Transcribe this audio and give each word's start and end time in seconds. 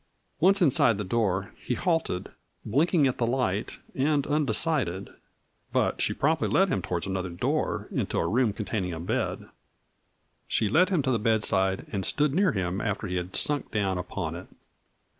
Once 0.39 0.63
inside 0.63 0.97
the 0.97 1.03
door 1.03 1.53
he 1.57 1.75
halted, 1.75 2.31
blinking 2.65 3.05
at 3.05 3.19
the 3.19 3.25
light 3.27 3.77
and 3.93 4.25
undecided. 4.25 5.11
But 5.71 6.01
she 6.01 6.11
promptly 6.11 6.47
led 6.47 6.69
him 6.69 6.81
toward 6.81 7.05
another 7.05 7.29
door, 7.29 7.87
into 7.91 8.17
a 8.17 8.27
room 8.27 8.51
containing 8.51 8.93
a 8.93 8.99
bed. 8.99 9.47
She 10.47 10.69
led 10.69 10.89
him 10.89 11.03
to 11.03 11.11
the 11.11 11.19
bedside 11.19 11.85
and 11.91 12.03
stood 12.03 12.33
near 12.33 12.51
him 12.53 12.81
after 12.81 13.05
he 13.05 13.17
had 13.17 13.35
sunk 13.35 13.69
down 13.69 13.99
upon 13.99 14.33
it. 14.33 14.47